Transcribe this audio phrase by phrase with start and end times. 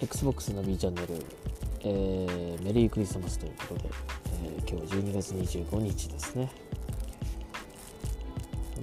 [0.00, 1.08] XBOX の B チャンネル、
[1.80, 3.90] えー、メリークリスマスということで、
[4.44, 6.50] えー、今日12月25日ですね。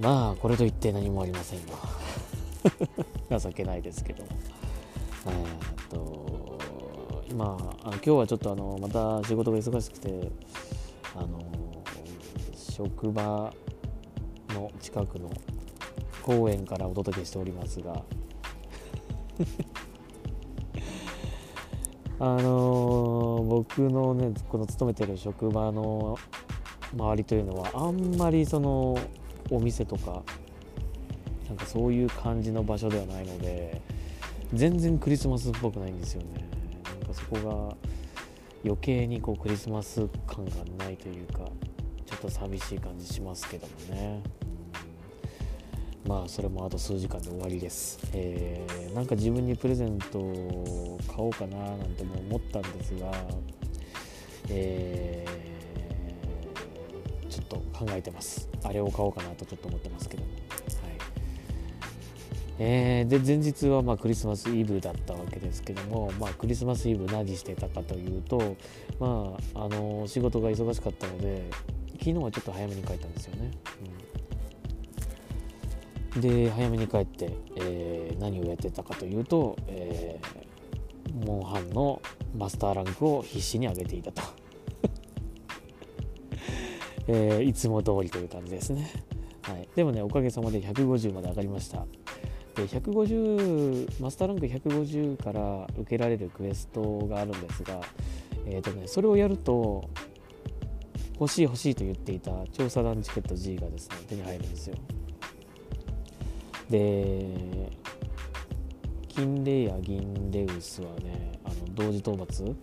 [0.02, 1.60] まあこれといって何もありません
[3.30, 3.40] が。
[3.40, 4.30] 情けないですけども。
[5.28, 10.30] えー、っと今あ今日はちょっとあのまた仕事が忙しくて
[11.16, 11.40] あの
[12.56, 13.54] 職場
[14.50, 15.32] の近くの
[16.22, 18.04] 公園からお届けしておりますが。
[22.20, 26.18] あのー、僕のねこの勤めてる職場の
[26.94, 28.98] 周りというのはあんまりその
[29.52, 30.24] お店とか
[31.48, 33.82] なんかそういう感じの場所ではないので
[34.54, 36.48] 全然クリスマスっぽくないんですよね。
[37.02, 37.76] なんかそこが
[38.64, 41.40] 余計にこうクリスマス感がないというか
[42.06, 44.24] ちょっと寂しい感じしますけどもね。
[46.08, 53.12] まあそれもあと数時間で終わりです、えー、なんか自分にプレゼントを買おうかななんても思ったんですが、
[54.50, 58.48] えー、ちょっと考えてます。
[58.64, 60.24] あれを買おうかなとちょっと思ってますけど。
[60.24, 60.40] も、はい。
[62.60, 68.56] えー、で前日はまあクリスマスイブだったわけですけども、まあ、クリスマスイブ何してたかというと、
[69.00, 71.50] まあ、あの仕事が忙しかったので
[71.94, 74.05] 昨日はちょっと早めに帰ったんですよね、うん。
[76.20, 82.02] で早めに帰って、えー、何をやってたかというと、えー、モンハンの
[82.38, 84.22] マスターランクを必死に上げていたと、
[87.08, 88.90] えー、いつも通りという感じですね、
[89.42, 91.86] はい、でもねおかげさまで150まで上がりました。
[92.56, 97.82] で150マスターランク150から受けられるクエストがあるんですが、
[98.46, 99.90] えーとね、それをやると
[101.20, 104.78] 欲しい欲しいと言っていた調査団チケット G がですね手に入るんですよ。
[106.70, 107.72] で
[109.08, 112.56] 金レイや銀レウスはねあの同時討伐。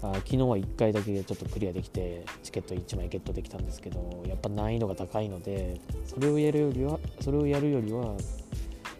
[0.00, 8.14] あ昨日は1回だけちょっとクリアできてチケット1枚ゲットできたんですけどやっぱ難易度が高いのでそれをやるよりはそれをやるよりは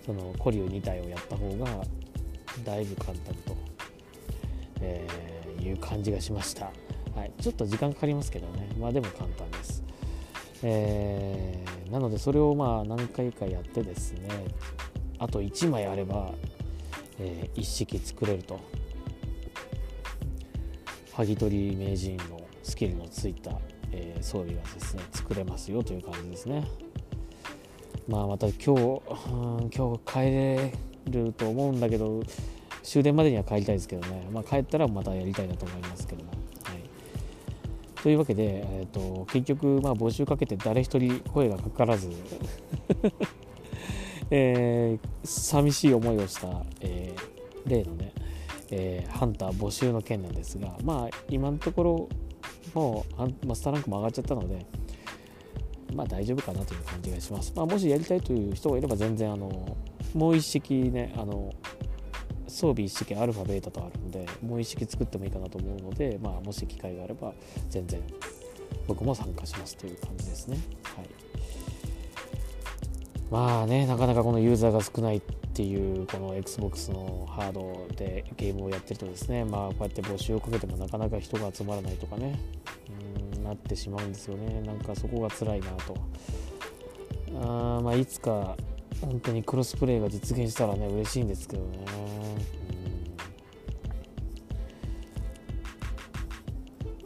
[0.04, 1.66] そのコリュ2体をやった方が
[2.64, 3.56] だいぶ簡単と、
[4.80, 6.72] えー、いう感じがしました、
[7.14, 8.68] はい、ちょっと時間かかりますけどね。
[8.80, 9.77] まあでも簡単です、
[10.62, 14.28] えーなのでそれをまあ何回かやってですね
[15.18, 16.30] あと1枚あれば、
[17.18, 18.60] えー、一式作れると。
[21.14, 23.50] 剥ぎ取り名人のスキルのついた、
[23.90, 26.64] えー、装備がですね作れますよという感じですね。
[28.06, 29.02] まあまた今日、
[29.76, 30.72] 今日帰れ
[31.10, 32.22] ると思うんだけど
[32.84, 36.37] 終電までには帰りたいですけどね、まあ、帰ったらまたやりたいなと思いますけども。
[38.08, 42.10] というわけで、えーと、結局、まあ、募集かけて誰一人声がかからず
[44.30, 48.14] えー、寂しい思いをした、えー、例のね、
[48.70, 52.08] えー、ハンター募集の件なんですが、まあ、今のところ
[52.72, 54.64] もうマスターランクも上がっちゃったので、
[55.92, 57.52] まあ、大丈夫かなという感じがします。
[57.54, 59.76] まあ、もしやりたいという人がいれば全然あの
[60.14, 61.52] もう一式ねあの
[62.48, 67.32] 装備一式アルファベータとあるのでもう一式作ってもいいかなと思うので、まあ、もし機会があれば
[67.70, 68.02] 全然
[68.86, 70.58] 僕も参加しますという感じですね。
[70.82, 71.06] はい、
[73.30, 75.20] まあねなかなかこのユーザーが少ないっ
[75.54, 82.38] ていうこの XBOX のハードでゲームをやってるとですねまあこうやって募集をかけてもなかなか人が集まらないとかね
[83.34, 84.60] うんなってしまうんですよね。
[84.60, 85.96] なんかそこが辛いなと。
[87.40, 88.56] あまあいつか
[89.00, 91.78] 本当にクロスプレイが実現したらね嬉しいんですけどね。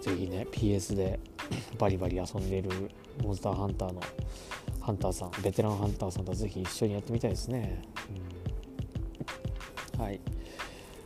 [0.00, 1.20] ぜひね PS で
[1.78, 2.70] バリバリ遊んでいる
[3.22, 4.00] モンスターハンターの
[4.80, 7.82] ハンターさんベテランハンターさんとぜひ一緒にやってみたいですね、
[9.94, 10.20] うん、はい。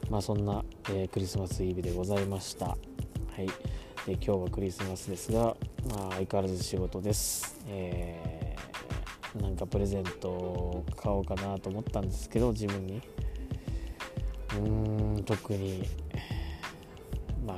[0.08, 2.68] まあそんな、えー、クリスマスイブでございました。
[2.68, 2.76] は
[3.38, 3.46] い。
[4.06, 5.56] で今日はクリスマスですが、
[5.90, 8.35] まあ、相変わらず仕事です、えー、
[9.40, 13.00] なんかプレゼントを買おうかなと思ったんですけど自分に。
[14.50, 15.84] うーん特に。
[17.46, 17.56] まあ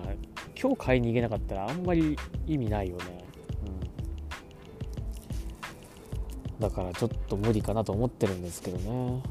[0.61, 2.17] 今日買いに行けなかったらあんまり
[2.47, 3.25] 意味ないよね、
[6.59, 9.23] うん、だからちょっと無理かなと思ってるんですけどね、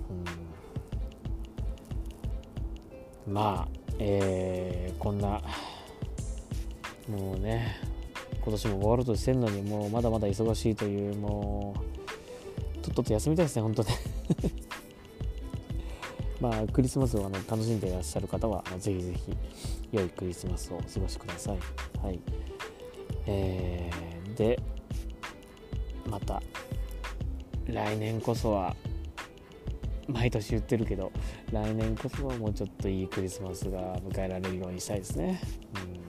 [3.27, 5.41] うん、まあえー、こんな
[7.09, 7.77] もうね
[8.41, 11.96] 今年も終わるとしてんのにもうまだまだ忙しいというもう
[12.87, 13.89] とっとと休みたいですね本当ね
[16.39, 19.37] まあクリスマスをあの楽しんでいらっしゃる方はぜひぜひ
[19.91, 21.57] 良いクリスマスをお過ごしください。
[22.01, 22.19] はい。
[23.25, 24.59] えー、で、
[26.09, 26.41] また
[27.65, 28.75] 来年こそは
[30.07, 31.11] 毎年言ってるけど
[31.51, 35.41] 来年こそはもうちょっといいクリスマスが迎えられるようにしたいですね、
[35.75, 35.99] うん、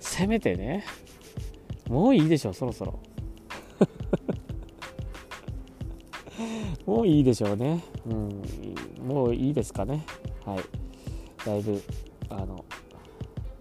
[0.00, 0.84] せめてね
[1.88, 2.98] もういいでしょそろそろ
[6.86, 8.42] もういいでしょうね、うん、
[9.06, 10.06] もういいですかね
[10.44, 10.64] はい
[11.44, 11.82] だいぶ
[12.30, 12.64] あの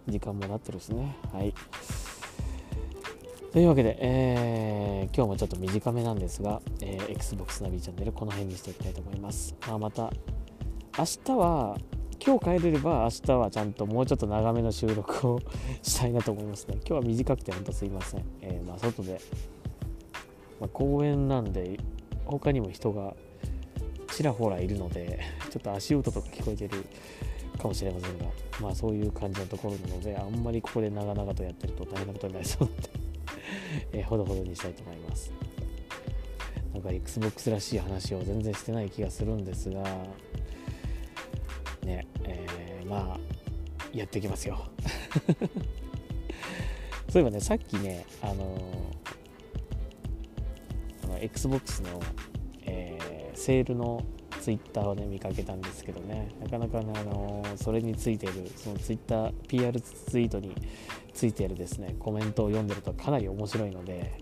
[0.07, 1.53] 時間もなってるしねはい
[3.55, 9.55] というわけで、えー、今日もちょっと短めなんですが、えー、Xbox ナビチャンネルこの辺にしていきたいと思います。
[9.65, 10.11] まあ、また、
[10.97, 11.77] 明日は、
[12.19, 15.39] 今日帰れれば明日はちゃんともうちょっと長めの収録を
[15.81, 16.73] したいなと思いますね。
[16.79, 18.25] 今日は短くて本当すいません。
[18.41, 19.21] えー、まあ、外で、
[20.59, 21.79] まあ、公園なんで、
[22.25, 23.13] 他にも人が
[24.15, 25.19] ちらほらいるので、
[25.51, 26.85] ちょっと足音とか聞こえてる
[27.61, 28.25] かもしれませんが、
[28.61, 32.89] まあそういう感じのところなので、あんまりここで長々とやってると大変なことになりそうなので
[33.99, 35.33] え、ほどほどにしたいと思います。
[36.73, 39.81] なんか XBOX らしい話を全然してない気がするんですが
[41.83, 43.19] ねえー、まあ
[43.93, 44.65] やっていきますよ。
[47.09, 48.57] そういえばねさっきねあの
[49.04, 49.04] あ
[51.15, 52.01] の XBOX の、
[52.65, 54.03] えー、セールの
[54.41, 56.29] ツイッターをね見かけたんですけどね。
[56.39, 60.55] なかなかね、あのそれについているそのツイッター PR ツイートに
[61.13, 64.21] ついているですねコメントを読んでるとかなり面白いので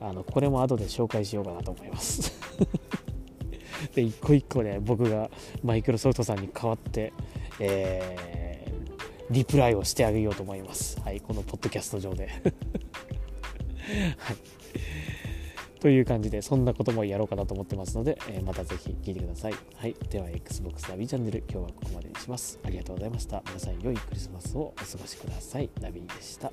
[0.00, 2.38] あのこれも後で紹介しようかなと思います。
[3.94, 5.30] で一個一個ね僕が
[5.62, 7.14] マイクロソフトさんに代わって、
[7.60, 11.00] えー、リプライをしてあげようと思います。
[11.00, 12.26] はいこのポッドキャスト上で。
[14.18, 14.59] はい。
[15.80, 19.54] という感じで、そんなこともやろうかなと思ってますので、えー、またぜひ聴いてください。
[19.76, 19.94] はい。
[20.10, 22.58] では、Xbox ナビチャンネル、今日はここまでにします。
[22.62, 23.42] ありがとうございました。
[23.46, 25.70] 皆さん、良いクリスマスをお過ごしください。
[25.80, 26.52] ナビでした。